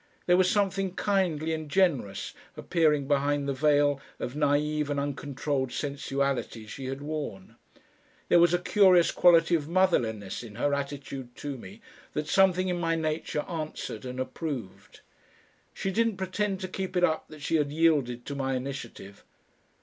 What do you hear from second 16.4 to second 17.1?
to keep it